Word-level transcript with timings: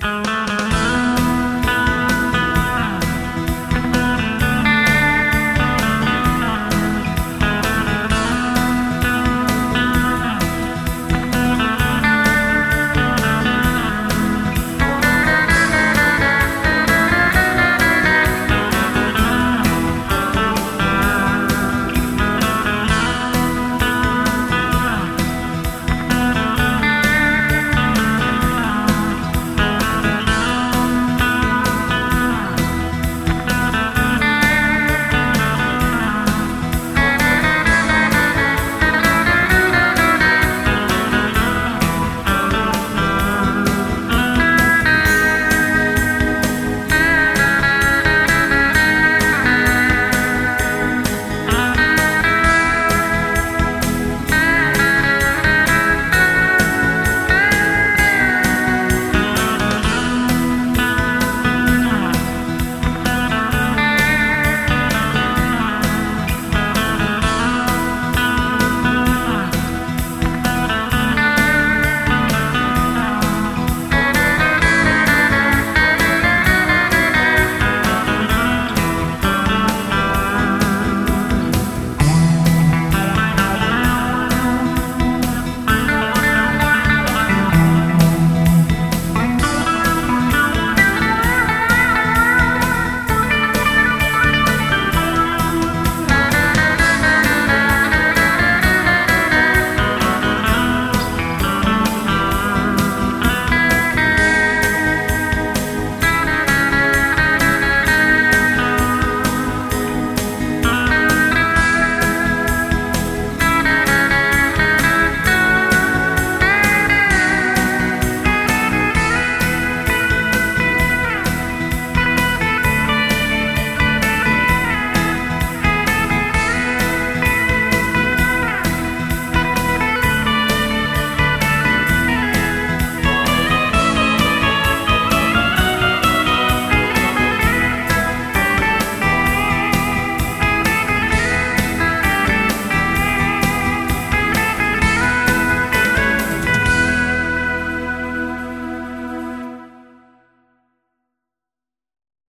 Bye. 0.00 0.37